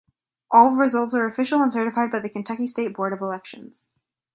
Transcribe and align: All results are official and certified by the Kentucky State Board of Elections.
All 0.49 0.71
results 0.71 1.13
are 1.13 1.27
official 1.27 1.61
and 1.61 1.71
certified 1.71 2.11
by 2.11 2.17
the 2.17 2.27
Kentucky 2.29 2.65
State 2.65 2.95
Board 2.95 3.13
of 3.13 3.21
Elections. 3.21 3.85